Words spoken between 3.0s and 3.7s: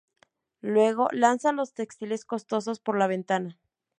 ventana.